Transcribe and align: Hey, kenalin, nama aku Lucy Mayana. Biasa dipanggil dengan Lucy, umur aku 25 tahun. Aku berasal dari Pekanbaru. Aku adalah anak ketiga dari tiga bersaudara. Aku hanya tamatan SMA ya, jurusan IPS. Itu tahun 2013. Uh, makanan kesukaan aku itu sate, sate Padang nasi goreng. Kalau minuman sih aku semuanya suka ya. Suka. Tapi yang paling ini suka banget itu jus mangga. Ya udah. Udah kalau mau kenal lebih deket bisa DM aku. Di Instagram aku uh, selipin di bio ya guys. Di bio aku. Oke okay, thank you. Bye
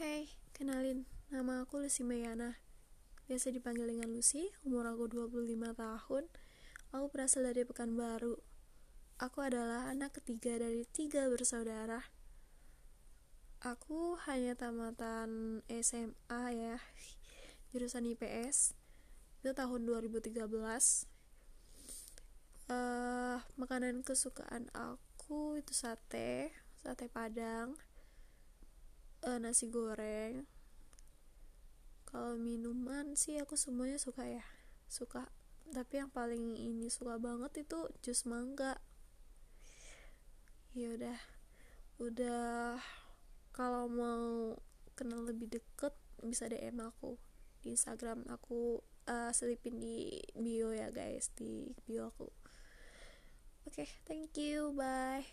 Hey, 0.00 0.32
kenalin, 0.56 1.04
nama 1.28 1.60
aku 1.60 1.76
Lucy 1.76 2.08
Mayana. 2.08 2.56
Biasa 3.28 3.52
dipanggil 3.52 3.84
dengan 3.84 4.08
Lucy, 4.08 4.48
umur 4.64 4.88
aku 4.88 5.12
25 5.12 5.76
tahun. 5.76 6.24
Aku 6.96 7.12
berasal 7.12 7.44
dari 7.44 7.68
Pekanbaru. 7.68 8.40
Aku 9.20 9.44
adalah 9.44 9.92
anak 9.92 10.16
ketiga 10.16 10.56
dari 10.56 10.88
tiga 10.88 11.28
bersaudara. 11.28 12.00
Aku 13.60 14.16
hanya 14.24 14.56
tamatan 14.56 15.60
SMA 15.68 16.44
ya, 16.56 16.80
jurusan 17.68 18.08
IPS. 18.08 18.72
Itu 19.44 19.52
tahun 19.52 19.84
2013. 19.84 20.32
Uh, 22.72 23.36
makanan 23.60 24.00
kesukaan 24.00 24.72
aku 24.72 25.60
itu 25.60 25.76
sate, 25.76 26.56
sate 26.80 27.12
Padang 27.12 27.76
nasi 29.40 29.72
goreng. 29.72 30.44
Kalau 32.04 32.34
minuman 32.36 33.14
sih 33.14 33.38
aku 33.38 33.54
semuanya 33.56 33.96
suka 33.96 34.26
ya. 34.26 34.44
Suka. 34.90 35.30
Tapi 35.70 36.02
yang 36.02 36.10
paling 36.10 36.58
ini 36.58 36.90
suka 36.90 37.16
banget 37.16 37.64
itu 37.64 37.88
jus 38.02 38.26
mangga. 38.26 38.82
Ya 40.74 40.92
udah. 40.94 41.18
Udah 42.02 42.76
kalau 43.54 43.86
mau 43.86 44.58
kenal 44.98 45.24
lebih 45.24 45.48
deket 45.48 45.94
bisa 46.20 46.50
DM 46.50 46.82
aku. 46.82 47.16
Di 47.62 47.72
Instagram 47.72 48.26
aku 48.26 48.82
uh, 49.06 49.30
selipin 49.30 49.78
di 49.78 50.18
bio 50.34 50.74
ya 50.74 50.90
guys. 50.90 51.30
Di 51.38 51.70
bio 51.86 52.10
aku. 52.10 52.26
Oke 53.70 53.86
okay, 53.86 53.88
thank 54.02 54.34
you. 54.34 54.74
Bye 54.74 55.30